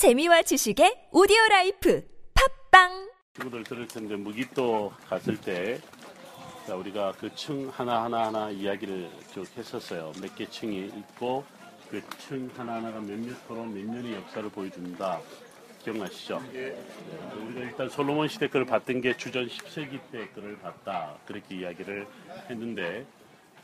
재미와 0.00 0.40
지식의 0.48 1.08
오디오 1.12 1.36
life 1.50 2.02
팟빵 2.32 3.10
친구들 3.34 3.64
들을 3.64 3.86
텐데 3.86 4.16
므깃도 4.16 4.94
갔을 5.06 5.38
때 5.38 5.78
자, 6.66 6.74
우리가 6.74 7.12
그 7.20 7.28
층 7.34 7.68
하나 7.68 8.04
하나 8.04 8.24
하나 8.28 8.48
이야기를 8.50 9.10
쭉 9.34 9.44
했었어요. 9.58 10.12
몇 10.22 10.34
개 10.34 10.46
층이 10.46 10.86
있고 10.86 11.44
그 11.90 12.00
층 12.18 12.48
하나 12.56 12.76
하나가 12.76 12.98
몇몇 13.00 13.34
호로 13.46 13.64
몇 13.64 13.84
년의 13.84 14.14
역사를 14.14 14.48
보여준다. 14.48 15.20
기억나시죠? 15.84 16.42
네, 16.50 16.82
우리가 17.46 17.60
일단 17.60 17.90
솔로몬 17.90 18.26
시대 18.28 18.48
거를 18.48 18.64
봤던 18.64 19.02
게 19.02 19.14
주전 19.18 19.48
10세기 19.48 20.00
때 20.10 20.28
거를 20.28 20.58
봤다. 20.60 21.14
그렇게 21.26 21.56
이야기를 21.56 22.06
했는데 22.48 23.04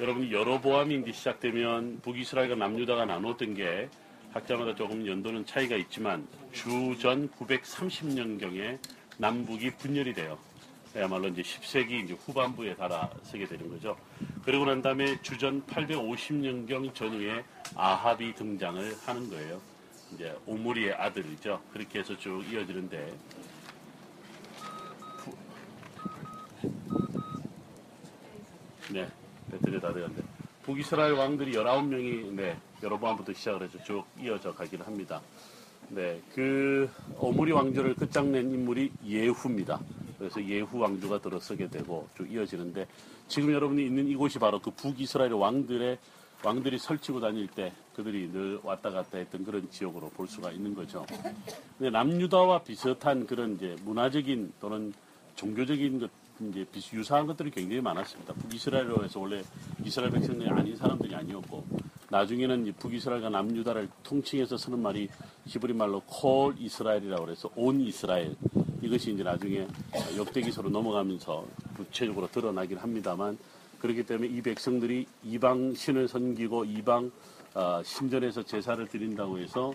여러분이 0.00 0.32
여로보암이 0.32 0.94
이제 1.02 1.12
시작되면 1.12 2.00
북이스라엘과 2.00 2.54
남유다가 2.54 3.04
나눴던 3.04 3.52
게 3.54 3.90
학자마다 4.32 4.74
조금 4.74 5.06
연도는 5.06 5.44
차이가 5.46 5.76
있지만 5.76 6.26
주전 6.52 7.28
930년경에 7.30 8.78
남북이 9.18 9.72
분열이 9.76 10.14
돼요. 10.14 10.38
그야말로 10.92 11.28
이제 11.28 11.42
10세기 11.42 12.04
이제 12.04 12.14
후반부에 12.14 12.76
달아서게 12.76 13.46
되는 13.46 13.68
거죠. 13.70 13.96
그리고 14.44 14.64
난 14.66 14.82
다음에 14.82 15.20
주전 15.22 15.64
850년경 15.66 16.94
전후에 16.94 17.44
아합이 17.74 18.34
등장을 18.34 18.94
하는 19.06 19.30
거예요. 19.30 19.60
이제 20.14 20.36
오므리의 20.46 20.92
아들이죠. 20.94 21.62
그렇게 21.72 22.00
해서 22.00 22.16
쭉 22.18 22.42
이어지는데 22.50 23.14
부- 25.18 25.36
네, 28.92 29.08
배터리 29.50 29.80
다 29.80 29.92
되었는데 29.92 30.22
북이스라엘 30.64 31.14
왕들이 31.14 31.52
19명이 31.52 32.34
네, 32.34 32.56
여로보암부터 32.82 33.32
시작을 33.32 33.62
해서 33.62 33.82
쭉 33.82 34.04
이어져 34.20 34.54
가기를 34.54 34.86
합니다. 34.86 35.20
네, 35.88 36.20
그 36.34 36.88
오므리 37.18 37.50
왕조를 37.52 37.94
끝장낸 37.96 38.50
인물이 38.52 38.92
예후입니다. 39.04 39.80
그래서 40.18 40.42
예후 40.44 40.78
왕조가 40.78 41.20
들어서게 41.20 41.68
되고 41.68 42.08
쭉 42.16 42.30
이어지는데 42.30 42.86
지금 43.26 43.52
여러분이 43.52 43.84
있는 43.84 44.06
이곳이 44.06 44.38
바로 44.38 44.60
그 44.60 44.70
북이스라엘 44.70 45.32
왕들의 45.32 45.98
왕들이 46.44 46.78
설치고 46.78 47.20
다닐 47.20 47.48
때 47.48 47.72
그들이 47.94 48.30
늘 48.32 48.60
왔다 48.62 48.90
갔다 48.90 49.18
했던 49.18 49.44
그런 49.44 49.68
지역으로 49.68 50.10
볼 50.10 50.28
수가 50.28 50.52
있는 50.52 50.74
거죠. 50.74 51.04
근데 51.76 51.90
남유다와 51.90 52.62
비슷한 52.62 53.26
그런 53.26 53.56
이제 53.56 53.76
문화적인 53.84 54.52
또는 54.60 54.92
종교적인 55.36 56.00
것 56.00 56.10
이제 56.48 56.66
비슷 56.72 56.94
유사한 56.94 57.26
것들이 57.26 57.50
굉장히 57.50 57.80
많았습니다. 57.80 58.34
북이스라엘에서 58.34 59.20
원래 59.20 59.42
이스라엘 59.84 60.10
백성들이 60.10 60.48
아닌 60.48 60.76
사람들이 60.76 61.14
아니었고 61.14 61.64
나중에는 62.10 62.66
이 62.66 62.72
북이스라엘과 62.72 63.30
남유다를 63.30 63.88
통칭해서 64.02 64.56
쓰는 64.56 64.80
말이 64.80 65.08
히브리 65.46 65.72
말로 65.74 66.02
콜 66.06 66.54
이스라엘이라고 66.58 67.30
해서 67.30 67.50
온 67.54 67.80
이스라엘 67.80 68.34
이것이 68.82 69.12
이제 69.12 69.22
나중에 69.22 69.66
역대기서로 70.16 70.68
넘어가면서 70.70 71.46
구체적으로 71.76 72.28
드러나긴 72.28 72.78
합니다만 72.78 73.38
그렇기 73.78 74.04
때문에 74.04 74.28
이 74.28 74.42
백성들이 74.42 75.06
이방 75.24 75.74
신을 75.74 76.08
섬기고 76.08 76.64
이방 76.64 77.10
어, 77.54 77.82
신전에서 77.84 78.42
제사를 78.44 78.86
드린다고 78.88 79.38
해서 79.38 79.74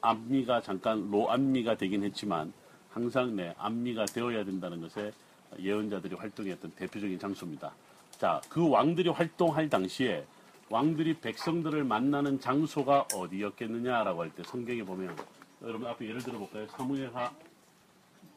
암미가 0.00 0.60
잠깐 0.60 1.10
로암미가 1.10 1.76
되긴 1.76 2.04
했지만 2.04 2.52
항상 2.94 3.34
내 3.34 3.52
암미가 3.58 4.04
되어야 4.06 4.44
된다는 4.44 4.80
것에 4.80 5.12
예언자들이 5.58 6.14
활동했던 6.14 6.70
대표적인 6.76 7.18
장소입니다. 7.18 7.74
자, 8.12 8.40
그 8.48 8.68
왕들이 8.70 9.08
활동할 9.10 9.68
당시에 9.68 10.24
왕들이 10.70 11.14
백성들을 11.14 11.82
만나는 11.82 12.38
장소가 12.38 13.08
어디였겠느냐라고 13.12 14.22
할 14.22 14.30
때 14.30 14.44
성경에 14.44 14.84
보면 14.84 15.16
여러분 15.62 15.88
앞에 15.88 16.06
예를 16.06 16.22
들어 16.22 16.38
볼까요? 16.38 16.68
사무엘하 16.68 17.32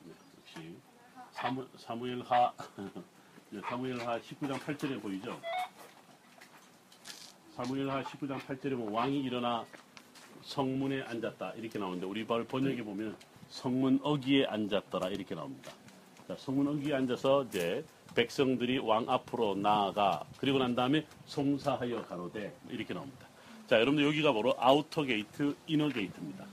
네, 0.06 0.12
역시 0.40 0.76
사무, 1.32 1.68
사무엘하 1.78 2.54
네, 3.52 3.62
사무엘하 3.70 4.20
19장 4.20 4.54
8절에 4.60 5.00
보이죠? 5.00 5.40
사무엘하 7.56 8.04
19장 8.04 8.40
8절에 8.40 8.72
보면 8.72 8.92
왕이 8.92 9.20
일어나 9.22 9.64
성문에 10.42 11.04
앉았다 11.04 11.54
이렇게 11.54 11.78
나오는데 11.78 12.08
우리말 12.08 12.44
번역에 12.44 12.82
보면 12.84 13.16
성문 13.50 14.00
어귀에 14.04 14.46
앉았더라 14.46 15.10
이렇게 15.10 15.36
나옵니다. 15.36 15.72
자, 16.28 16.36
성문 16.38 16.68
어귀에 16.68 16.94
앉아서 16.94 17.46
이제 17.46 17.86
백성들이 18.16 18.80
왕 18.80 19.06
앞으로 19.08 19.56
나아가 19.56 20.26
그리고 20.40 20.58
난 20.58 20.76
다음에 20.76 21.06
송사하여 21.26 22.06
가로되 22.06 22.56
이렇게 22.70 22.94
나옵니다. 22.94 23.28
자, 23.68 23.76
여러분들 23.76 24.06
여기가 24.06 24.34
바로 24.34 24.56
outer 24.58 25.04
gate, 25.04 25.56
inner 25.68 25.90
gate입니다. 25.90 26.46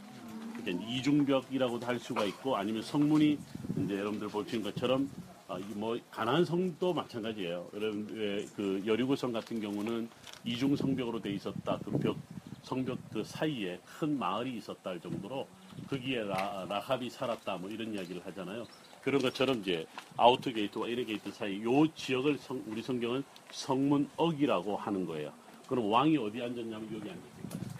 이중벽이라고도 0.66 1.87
할 1.87 1.99
수가 1.99 2.25
있고 2.25 2.56
아니면 2.56 2.82
성문이 2.82 3.38
이제 3.84 3.99
여러분들 3.99 4.28
보신 4.28 4.62
것처럼 4.62 5.11
아, 5.47 5.59
이뭐 5.59 5.99
가나안 6.11 6.44
성도 6.44 6.94
마찬가지예요. 6.94 7.69
여러분 7.75 8.09
왜그 8.11 8.82
여리고성 8.87 9.32
같은 9.32 9.61
경우는 9.61 10.09
이중 10.44 10.75
성벽으로 10.75 11.21
돼 11.21 11.32
있었다. 11.32 11.78
그 11.84 11.91
벽 11.99 12.16
성벽 12.64 12.98
그 13.12 13.22
사이에 13.22 13.78
큰 13.84 14.19
마을이 14.19 14.56
있었다 14.56 14.91
할 14.91 15.00
정도로 15.00 15.47
거기에 15.88 16.22
라, 16.25 16.66
라합이 16.69 17.10
살았다 17.10 17.56
뭐 17.58 17.69
이런 17.70 17.94
이야기를 17.94 18.22
하잖아요. 18.26 18.66
그런 19.02 19.20
것처럼 19.20 19.60
이제 19.60 19.86
outer 20.16 20.50
gate와 20.50 20.88
inner 20.88 21.05
gate 21.05 21.31
사이 21.30 21.62
요 21.62 21.86
지역을 21.94 22.38
성- 22.38 22.62
우리 22.66 22.82
성경은 22.82 23.22
성문 23.50 24.08
어귀라고 24.16 24.77
하는 24.76 25.04
거예요. 25.06 25.30
그럼 25.69 25.91
왕이 25.91 26.16
어디 26.16 26.42
앉았냐면 26.42 26.88
여기 26.94 27.10
앉았어요. 27.10 27.75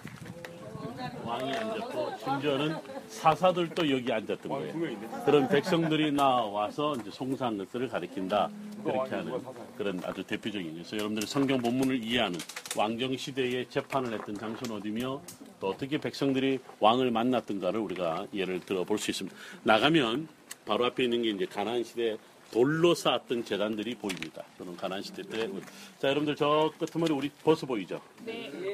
왕이 1.25 1.53
앉았고 1.53 2.17
심지어는 2.19 2.77
사사들도 3.09 3.91
여기 3.91 4.13
앉았던 4.13 4.49
거예요. 4.49 4.75
그런 5.25 5.49
백성들이 5.49 6.13
나와서 6.13 6.95
이제 6.97 7.11
송사한 7.11 7.57
것들을 7.59 7.89
가리킨다. 7.89 8.51
그렇게 8.85 9.15
하는 9.17 9.33
그런 9.77 10.01
아주 10.05 10.23
대표적인 10.25 10.73
그래서 10.75 10.97
여러분들이 10.97 11.27
성경 11.27 11.59
본문을 11.61 12.03
이해하는 12.05 12.39
왕정 12.77 13.17
시대에 13.17 13.67
재판을 13.69 14.13
했던 14.15 14.37
장소는 14.37 14.77
어디며 14.77 15.21
또 15.61 15.69
어떻게 15.69 15.99
백성들이 15.99 16.59
왕을 16.81 17.11
만났던가를 17.11 17.81
우리가 17.81 18.27
예를 18.35 18.61
들어 18.61 18.85
볼 18.85 18.99
수 18.99 19.11
있습니다. 19.11 19.37
나가면 19.65 20.29
바로 20.67 20.85
앞에 20.87 21.05
있는 21.05 21.23
게 21.23 21.31
이제 21.31 21.47
가나안 21.47 21.83
시대 21.85 22.17
돌로 22.53 22.95
쌓았던 22.95 23.45
재단들이 23.45 23.95
보입니다. 23.97 24.45
저는 24.59 24.77
가나안 24.77 25.03
시대 25.03 25.23
때. 25.23 25.49
자, 25.99 26.09
여러분들 26.09 26.37
저 26.37 26.71
끝머리 26.93 27.13
우리 27.13 27.29
버스 27.43 27.67
보이죠? 27.67 28.01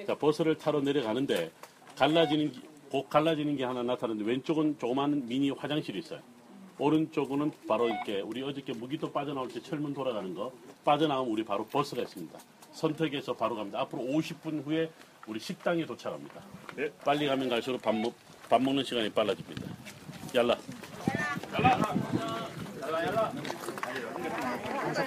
자, 0.07 0.15
버스를 0.15 0.59
타러 0.59 0.81
내려가는데 0.81 1.51
갈라지는 1.97 2.53
기- 2.53 2.61
곧 2.91 3.09
갈라지는 3.09 3.57
게 3.57 3.65
하나 3.65 3.83
나타나는데 3.83 4.29
왼쪽은 4.31 4.79
조그마한 4.79 5.27
미니 5.27 5.51
화장실이 5.51 6.01
있어요. 6.01 6.21
오른쪽은 6.81 7.53
바로 7.69 7.89
이렇게 7.89 8.23
우리 8.23 8.43
어저께 8.43 8.73
무기도 8.73 9.13
빠져나올 9.13 9.49
때 9.49 9.61
철문 9.61 9.93
돌아가는 9.93 10.35
거 10.35 10.51
빠져나오면 10.83 11.31
우리 11.31 11.45
바로 11.45 11.67
버스가 11.67 12.01
있습니다. 12.03 12.39
선택해서 12.73 13.35
바로 13.35 13.55
갑니다. 13.55 13.81
앞으로 13.81 14.03
50분 14.03 14.65
후에 14.65 14.91
우리 15.27 15.39
식당에 15.39 15.85
도착합니다. 15.85 16.41
빨리 17.05 17.27
가면 17.27 17.51
갈수록 17.51 17.83
밥, 17.83 17.95
먹, 17.95 18.15
밥 18.49 18.63
먹는 18.63 18.83
시간이 18.83 19.11
빨라집니다. 19.11 19.63
얄라. 20.35 20.57
얄라. 21.53 21.79
얄라, 22.81 23.07
얄라. 23.07 23.33